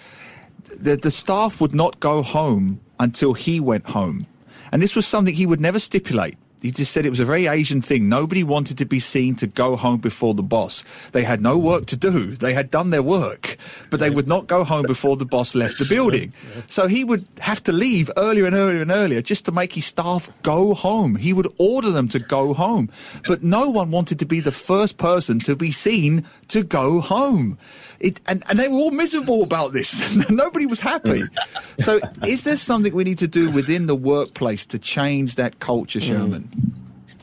The, 0.64 0.96
the 0.96 1.10
staff 1.10 1.60
would 1.60 1.74
not 1.74 2.00
go 2.00 2.22
home 2.22 2.80
until 2.98 3.34
he 3.34 3.60
went 3.60 3.86
home. 3.86 4.26
And 4.72 4.82
this 4.82 4.96
was 4.96 5.06
something 5.06 5.34
he 5.34 5.46
would 5.46 5.60
never 5.60 5.78
stipulate. 5.78 6.36
He 6.64 6.70
just 6.70 6.92
said 6.92 7.04
it 7.04 7.10
was 7.10 7.20
a 7.20 7.26
very 7.26 7.46
Asian 7.46 7.82
thing. 7.82 8.08
Nobody 8.08 8.42
wanted 8.42 8.78
to 8.78 8.86
be 8.86 8.98
seen 8.98 9.36
to 9.36 9.46
go 9.46 9.76
home 9.76 10.00
before 10.00 10.32
the 10.32 10.42
boss. 10.42 10.82
They 11.12 11.22
had 11.22 11.42
no 11.42 11.58
work 11.58 11.84
to 11.86 11.96
do. 11.96 12.36
They 12.36 12.54
had 12.54 12.70
done 12.70 12.88
their 12.88 13.02
work. 13.02 13.58
but 13.90 14.00
they 14.00 14.08
would 14.08 14.26
not 14.26 14.46
go 14.46 14.64
home 14.64 14.86
before 14.86 15.16
the 15.16 15.26
boss 15.26 15.54
left 15.54 15.78
the 15.78 15.84
building. 15.84 16.32
So 16.66 16.88
he 16.88 17.04
would 17.04 17.26
have 17.40 17.62
to 17.64 17.72
leave 17.72 18.10
earlier 18.16 18.46
and 18.46 18.54
earlier 18.54 18.80
and 18.80 18.90
earlier 18.90 19.20
just 19.20 19.44
to 19.44 19.52
make 19.52 19.74
his 19.74 19.84
staff 19.84 20.30
go 20.42 20.74
home. 20.74 21.16
He 21.16 21.32
would 21.32 21.52
order 21.58 21.90
them 21.90 22.08
to 22.08 22.18
go 22.18 22.54
home, 22.54 22.88
but 23.28 23.42
no 23.42 23.70
one 23.70 23.90
wanted 23.90 24.18
to 24.20 24.24
be 24.24 24.40
the 24.40 24.52
first 24.52 24.96
person 24.96 25.38
to 25.40 25.54
be 25.54 25.70
seen 25.70 26.24
to 26.48 26.64
go 26.64 27.00
home. 27.00 27.58
It, 28.00 28.20
and, 28.26 28.42
and 28.48 28.58
they 28.58 28.68
were 28.68 28.74
all 28.74 28.90
miserable 28.90 29.42
about 29.42 29.72
this. 29.72 30.16
Nobody 30.30 30.66
was 30.66 30.80
happy. 30.80 31.22
So, 31.80 31.98
is 32.24 32.44
there 32.44 32.56
something 32.56 32.94
we 32.94 33.02
need 33.02 33.18
to 33.18 33.26
do 33.26 33.50
within 33.50 33.86
the 33.86 33.96
workplace 33.96 34.64
to 34.66 34.78
change 34.78 35.34
that 35.34 35.58
culture, 35.58 35.98
mm. 35.98 36.06
Sherman? 36.06 36.48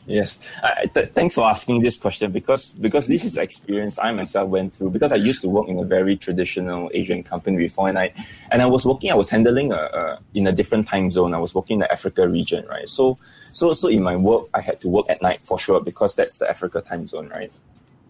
Yes, 0.06 0.38
uh, 0.64 0.86
th- 0.92 1.12
thanks 1.12 1.36
for 1.36 1.44
asking 1.44 1.82
this 1.82 1.96
question 1.96 2.32
because 2.32 2.74
because 2.74 3.06
this 3.06 3.24
is 3.24 3.36
experience 3.36 4.00
I 4.00 4.10
myself 4.10 4.48
went 4.50 4.74
through 4.74 4.90
because 4.90 5.12
I 5.12 5.16
used 5.16 5.42
to 5.42 5.48
work 5.48 5.68
in 5.68 5.78
a 5.78 5.84
very 5.84 6.16
traditional 6.16 6.90
Asian 6.92 7.22
company 7.22 7.56
before, 7.56 7.88
and 7.88 7.96
I 7.96 8.12
and 8.50 8.62
I 8.62 8.66
was 8.66 8.84
working. 8.84 9.12
I 9.12 9.14
was 9.14 9.30
handling 9.30 9.72
a, 9.72 9.76
a 9.76 10.18
in 10.34 10.48
a 10.48 10.52
different 10.52 10.88
time 10.88 11.12
zone. 11.12 11.34
I 11.34 11.38
was 11.38 11.54
working 11.54 11.74
in 11.74 11.80
the 11.80 11.92
Africa 11.92 12.26
region, 12.26 12.66
right? 12.66 12.88
So 12.90 13.16
so 13.52 13.74
so 13.74 13.86
in 13.86 14.02
my 14.02 14.16
work, 14.16 14.48
I 14.54 14.60
had 14.60 14.80
to 14.80 14.88
work 14.88 15.06
at 15.08 15.22
night 15.22 15.38
for 15.40 15.56
sure 15.56 15.80
because 15.80 16.16
that's 16.16 16.38
the 16.38 16.50
Africa 16.50 16.80
time 16.80 17.06
zone, 17.06 17.28
right? 17.28 17.52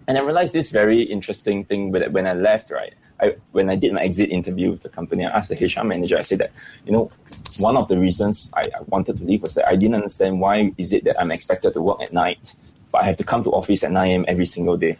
And 0.08 0.16
I 0.16 0.22
realized 0.22 0.54
this 0.54 0.70
very 0.70 1.02
interesting 1.02 1.62
thing 1.64 1.92
when 1.92 2.26
I 2.26 2.32
left, 2.32 2.70
right? 2.70 2.94
I, 3.22 3.36
when 3.52 3.70
I 3.70 3.76
did 3.76 3.92
my 3.92 4.02
exit 4.02 4.30
interview 4.30 4.70
with 4.70 4.82
the 4.82 4.88
company, 4.88 5.24
I 5.24 5.30
asked 5.30 5.48
the 5.48 5.54
HR 5.54 5.84
manager, 5.84 6.18
I 6.18 6.22
said 6.22 6.38
that, 6.38 6.50
you 6.84 6.92
know, 6.92 7.10
one 7.58 7.76
of 7.76 7.86
the 7.86 7.98
reasons 7.98 8.50
I, 8.56 8.62
I, 8.62 8.82
wanted 8.88 9.18
to 9.18 9.24
leave 9.24 9.42
was 9.42 9.54
that 9.54 9.68
I 9.68 9.76
didn't 9.76 9.94
understand 9.94 10.40
why 10.40 10.72
is 10.76 10.92
it 10.92 11.04
that 11.04 11.20
I'm 11.20 11.30
expected 11.30 11.74
to 11.74 11.82
work 11.82 12.00
at 12.02 12.12
night, 12.12 12.54
but 12.90 13.02
I 13.02 13.06
have 13.06 13.16
to 13.18 13.24
come 13.24 13.44
to 13.44 13.50
office 13.50 13.84
at 13.84 13.92
9 13.92 14.10
a.m. 14.10 14.24
every 14.26 14.46
single 14.46 14.76
day. 14.76 14.98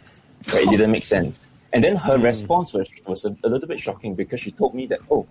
Right? 0.53 0.63
It 0.63 0.69
didn't 0.69 0.91
make 0.91 1.05
sense. 1.05 1.39
And 1.73 1.83
then 1.83 1.95
her 1.97 2.17
mm. 2.17 2.23
response 2.23 2.73
was, 2.73 2.87
was 3.07 3.25
a, 3.25 3.35
a, 3.43 3.49
little 3.49 3.67
bit 3.67 3.79
shocking 3.79 4.13
because 4.13 4.39
she 4.39 4.51
told 4.51 4.73
me 4.73 4.85
that, 4.87 4.99
oh, 5.11 5.27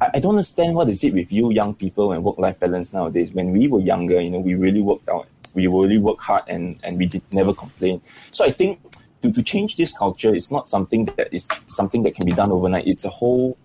I, 0.00 0.10
I 0.14 0.18
don't 0.20 0.32
understand 0.32 0.74
what 0.74 0.88
is 0.88 1.02
it 1.02 1.14
with 1.14 1.32
you 1.32 1.50
young 1.50 1.74
people 1.74 2.12
and 2.12 2.22
work-life 2.22 2.60
balance 2.60 2.92
nowadays. 2.92 3.32
When 3.32 3.50
we 3.50 3.66
were 3.66 3.80
younger, 3.80 4.20
you 4.20 4.30
know, 4.30 4.40
we 4.40 4.54
really 4.54 4.82
worked 4.82 5.08
out. 5.08 5.26
We 5.54 5.66
really 5.66 5.98
worked 5.98 6.20
hard 6.20 6.44
and, 6.46 6.78
and 6.84 6.98
we 6.98 7.06
did 7.06 7.22
never 7.32 7.54
complain. 7.54 8.00
So 8.30 8.44
I 8.44 8.50
think 8.50 8.80
to, 9.22 9.32
to 9.32 9.42
change 9.42 9.76
this 9.76 9.92
culture 9.96 10.34
is 10.34 10.50
not 10.50 10.68
something 10.68 11.06
that 11.16 11.32
is 11.32 11.48
something 11.66 12.02
that 12.04 12.14
can 12.14 12.24
be 12.24 12.32
done 12.32 12.52
overnight. 12.52 12.86
It's 12.86 13.04
a 13.04 13.08
whole, 13.08 13.58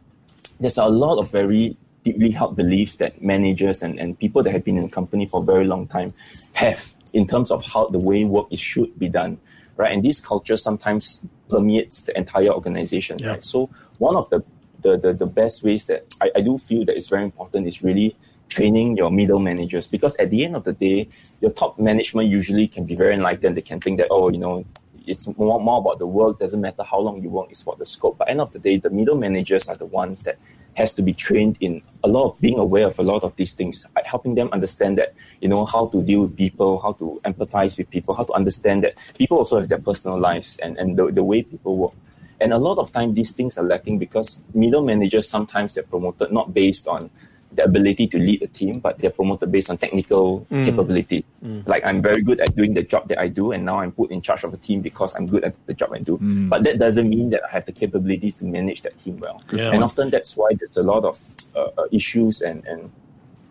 there's 0.60 0.77
a 0.77 0.86
lot 0.86 1.19
of 1.19 1.31
very 1.31 1.77
deeply 2.03 2.31
held 2.31 2.55
beliefs 2.55 2.98
that 2.98 3.22
managers 3.22 3.81
and, 3.81 4.00
and 4.00 4.17
people 4.19 4.43
that 4.43 4.51
have 4.51 4.63
been 4.63 4.77
in 4.77 4.83
the 4.83 4.89
company 4.89 5.27
for 5.27 5.41
a 5.41 5.45
very 5.45 5.65
long 5.65 5.88
time 5.88 6.13
have 6.53 6.91
in 7.13 7.27
terms 7.27 7.51
of 7.51 7.63
how 7.65 7.88
the 7.88 8.00
way 8.00 8.25
work 8.25 8.48
is 8.51 8.60
should 8.60 8.98
be 9.00 9.07
done. 9.07 9.38
Right. 9.75 9.91
And 9.91 10.03
this 10.03 10.22
culture 10.22 10.57
sometimes 10.57 11.19
permeates 11.50 12.03
the 12.03 12.15
entire 12.17 12.50
organization. 12.50 13.17
Yeah. 13.19 13.29
Right. 13.29 13.45
So 13.45 13.69
one 13.98 14.15
of 14.15 14.29
the, 14.29 14.43
the, 14.81 14.98
the, 14.98 15.13
the 15.13 15.25
best 15.25 15.63
ways 15.63 15.86
that 15.86 16.05
I, 16.22 16.29
I 16.36 16.41
do 16.41 16.57
feel 16.57 16.86
that 16.86 16.95
is 16.95 17.07
very 17.07 17.24
important 17.24 17.67
is 17.67 17.83
really 17.83 18.15
training 18.50 18.98
your 18.98 19.10
middle 19.10 19.39
managers 19.39 19.88
because 19.88 20.15
at 20.17 20.29
the 20.29 20.45
end 20.45 20.55
of 20.55 20.63
the 20.63 20.74
day, 20.74 21.10
your 21.41 21.51
top 21.51 21.79
management 21.79 22.27
usually 22.27 22.67
can 22.67 22.86
be 22.86 22.95
very 22.95 23.15
enlightened. 23.15 23.57
They 23.57 23.62
can 23.62 23.79
think 23.79 23.98
that, 23.98 24.07
oh, 24.12 24.29
you 24.29 24.38
know, 24.38 24.63
it's 25.05 25.27
more, 25.38 25.60
more 25.60 25.79
about 25.79 26.00
the 26.00 26.07
work. 26.07 26.39
Doesn't 26.39 26.62
matter 26.62 26.83
how 26.83 27.00
long 27.00 27.22
you 27.22 27.29
work, 27.29 27.48
it's 27.51 27.62
about 27.62 27.79
the 27.79 27.86
scope. 27.86 28.17
But 28.17 28.29
end 28.29 28.41
of 28.41 28.51
the 28.51 28.60
day, 28.60 28.77
the 28.77 28.89
middle 28.89 29.17
managers 29.17 29.69
are 29.69 29.75
the 29.75 29.86
ones 29.86 30.24
that 30.24 30.38
has 30.75 30.95
to 30.95 31.01
be 31.01 31.13
trained 31.13 31.57
in 31.60 31.81
a 32.03 32.07
lot 32.07 32.31
of 32.31 32.41
being 32.41 32.57
aware 32.57 32.88
of 32.88 32.98
a 32.98 33.03
lot 33.03 33.24
of 33.24 33.36
these 33.36 33.53
things, 33.53 33.86
uh, 33.95 34.01
helping 34.05 34.36
them 34.36 34.50
understand 34.51 34.98
that, 34.98 35.13
you 35.39 35.48
know, 35.48 35.65
how 35.65 35.88
to 35.88 36.01
deal 36.01 36.24
with 36.24 36.36
people, 36.36 36.79
how 36.79 36.93
to 36.93 37.22
empathize 37.25 37.77
with 37.77 37.89
people, 37.89 38.15
how 38.15 38.24
to 38.24 38.33
understand 38.33 38.83
that 38.83 38.98
people 39.17 39.38
also 39.38 39.60
have 39.60 39.69
their 39.69 39.77
personal 39.79 40.19
lives 40.19 40.57
and, 40.57 40.77
and 40.77 40.98
the, 40.98 41.12
the 41.12 41.24
way 41.24 41.43
people 41.43 41.77
work. 41.77 41.93
And 42.41 42.51
a 42.51 42.57
lot 42.57 42.77
of 42.77 42.91
time, 42.91 43.13
these 43.13 43.33
things 43.33 43.57
are 43.57 43.63
lacking 43.63 44.00
because 44.00 44.41
middle 44.53 44.83
managers 44.83 45.29
sometimes 45.29 45.75
they're 45.75 45.83
promoted 45.83 46.31
not 46.31 46.53
based 46.53 46.88
on 46.88 47.10
the 47.55 47.63
ability 47.63 48.07
to 48.07 48.19
lead 48.19 48.41
a 48.41 48.48
team, 48.48 48.79
but 48.79 48.98
they're 49.00 49.12
promoted 49.12 49.51
based 49.51 49.69
on 49.69 49.77
technical 49.77 50.45
mm. 50.51 50.65
capability. 50.65 51.25
Mm. 51.43 51.67
Like 51.67 51.83
I'm 51.86 52.01
very 52.01 52.22
good 52.22 52.39
at 52.39 52.55
doing 52.55 52.74
the 52.74 52.83
job 52.83 53.07
that 53.10 53.19
I 53.19 53.27
do, 53.27 53.51
and 53.51 53.65
now 53.65 53.79
I'm 53.79 53.91
put 53.91 54.12
in 54.12 54.22
charge 54.22 54.43
of 54.43 54.53
a 54.53 54.57
team 54.57 54.81
because 54.81 55.13
I'm 55.15 55.27
good 55.27 55.43
at 55.43 55.55
the 55.65 55.74
job 55.74 55.93
I 55.93 56.00
do. 56.00 56.17
Mm. 56.17 56.50
But 56.50 56.63
that 56.63 56.79
doesn't 56.79 57.10
mean 57.10 57.29
that 57.31 57.41
I 57.48 57.51
have 57.51 57.65
the 57.65 57.72
capabilities 57.72 58.38
to 58.38 58.45
manage 58.45 58.81
that 58.81 59.01
team 59.03 59.19
well. 59.19 59.41
Yeah. 59.51 59.72
And 59.72 59.83
often 59.83 60.10
that's 60.10 60.36
why 60.36 60.53
there's 60.53 60.77
a 60.77 60.83
lot 60.83 61.05
of 61.05 61.19
uh, 61.55 61.69
uh, 61.77 61.88
issues 61.91 62.41
and, 62.41 62.65
and 62.65 62.91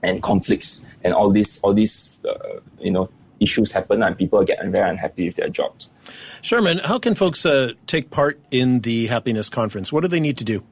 and 0.02 0.22
conflicts 0.22 0.84
and 1.04 1.14
all 1.14 1.30
these 1.30 1.60
all 1.60 1.72
these 1.72 2.16
uh, 2.28 2.60
you 2.80 2.90
know 2.90 3.08
issues 3.42 3.72
happen 3.72 4.02
and 4.02 4.16
people 4.16 4.42
get 4.44 4.64
very 4.66 4.88
unhappy 4.88 5.26
with 5.26 5.36
their 5.36 5.48
jobs. 5.48 5.90
Sherman, 6.42 6.78
how 6.78 6.98
can 6.98 7.14
folks 7.14 7.44
uh, 7.44 7.72
take 7.86 8.10
part 8.10 8.40
in 8.50 8.80
the 8.80 9.06
happiness 9.06 9.48
conference? 9.48 9.92
What 9.92 10.02
do 10.02 10.08
they 10.08 10.20
need 10.20 10.38
to 10.38 10.44
do? 10.44 10.62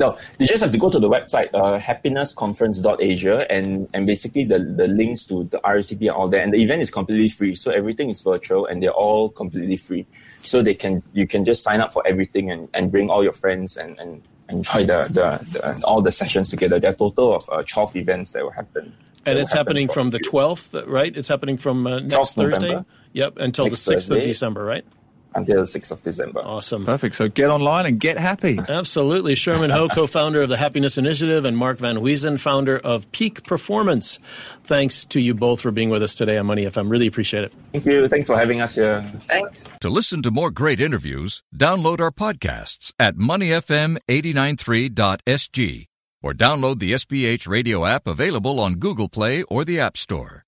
No, 0.00 0.18
they 0.38 0.46
just 0.46 0.62
have 0.62 0.72
to 0.72 0.78
go 0.78 0.88
to 0.88 0.98
the 0.98 1.08
website, 1.08 1.50
uh, 1.52 1.78
happinessconference.asia, 1.78 3.52
and, 3.52 3.86
and 3.92 4.06
basically 4.06 4.44
the, 4.44 4.58
the 4.58 4.88
links 4.88 5.24
to 5.24 5.44
the 5.44 5.58
RSVP 5.58 6.00
and 6.00 6.10
all 6.10 6.28
that. 6.28 6.42
And 6.42 6.54
the 6.54 6.62
event 6.62 6.80
is 6.80 6.90
completely 6.90 7.28
free. 7.28 7.54
So 7.54 7.70
everything 7.70 8.08
is 8.08 8.22
virtual 8.22 8.64
and 8.64 8.82
they're 8.82 8.90
all 8.90 9.28
completely 9.28 9.76
free. 9.76 10.06
So 10.40 10.62
they 10.62 10.74
can 10.74 11.02
you 11.12 11.26
can 11.26 11.44
just 11.44 11.62
sign 11.62 11.82
up 11.82 11.92
for 11.92 12.02
everything 12.06 12.50
and, 12.50 12.68
and 12.72 12.90
bring 12.90 13.10
all 13.10 13.22
your 13.22 13.34
friends 13.34 13.76
and, 13.76 13.98
and 13.98 14.22
enjoy 14.48 14.84
the, 14.84 15.04
the, 15.10 15.46
the 15.52 15.84
all 15.84 16.00
the 16.00 16.12
sessions 16.12 16.48
together. 16.48 16.80
There 16.80 16.90
are 16.90 16.94
a 16.94 16.96
total 16.96 17.34
of 17.34 17.48
uh, 17.50 17.62
12 17.68 17.96
events 17.96 18.32
that 18.32 18.42
will 18.42 18.50
happen. 18.50 18.94
And 19.26 19.38
it's 19.38 19.52
happening 19.52 19.88
from 19.88 20.10
the 20.10 20.18
12th, 20.18 20.86
right? 20.86 21.14
It's 21.14 21.28
happening 21.28 21.58
from 21.58 21.86
uh, 21.86 22.00
next 22.00 22.34
Thursday? 22.34 22.68
November. 22.68 22.86
Yep, 23.12 23.38
until 23.38 23.66
next 23.66 23.84
the 23.84 23.92
6th 23.92 23.94
Thursday. 23.94 24.16
of 24.16 24.22
December, 24.22 24.64
right? 24.64 24.84
Until 25.34 25.56
the 25.56 25.66
6th 25.66 25.90
of 25.90 26.02
December. 26.02 26.40
Awesome. 26.40 26.84
Perfect. 26.84 27.16
So 27.16 27.28
get 27.28 27.50
online 27.50 27.86
and 27.86 28.00
get 28.00 28.18
happy. 28.18 28.58
Absolutely. 28.68 29.34
Sherman 29.34 29.70
Ho, 29.70 29.88
co 29.88 30.06
founder 30.06 30.42
of 30.42 30.48
the 30.48 30.56
Happiness 30.56 30.98
Initiative, 30.98 31.44
and 31.44 31.56
Mark 31.56 31.78
Van 31.78 31.96
Huizen, 31.96 32.40
founder 32.40 32.78
of 32.78 33.10
Peak 33.12 33.44
Performance. 33.44 34.18
Thanks 34.64 35.04
to 35.06 35.20
you 35.20 35.34
both 35.34 35.60
for 35.60 35.70
being 35.70 35.90
with 35.90 36.02
us 36.02 36.14
today 36.14 36.38
on 36.38 36.46
Money 36.46 36.64
FM. 36.64 36.90
Really 36.90 37.06
appreciate 37.06 37.44
it. 37.44 37.52
Thank 37.72 37.86
you. 37.86 38.08
Thanks 38.08 38.26
for 38.26 38.36
having 38.36 38.60
us 38.60 38.74
here. 38.74 39.08
Thanks. 39.26 39.64
To 39.80 39.88
listen 39.88 40.22
to 40.22 40.30
more 40.30 40.50
great 40.50 40.80
interviews, 40.80 41.42
download 41.56 42.00
our 42.00 42.10
podcasts 42.10 42.92
at 42.98 43.16
moneyfm893.sg 43.16 45.86
or 46.22 46.34
download 46.34 46.80
the 46.80 46.92
SPH 46.92 47.48
radio 47.48 47.86
app 47.86 48.06
available 48.06 48.60
on 48.60 48.74
Google 48.74 49.08
Play 49.08 49.42
or 49.44 49.64
the 49.64 49.80
App 49.80 49.96
Store. 49.96 50.44